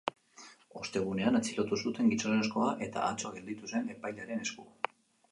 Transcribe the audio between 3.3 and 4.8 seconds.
gelditu zen epailearen esku.